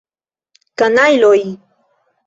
[0.81, 1.39] Kanajloj!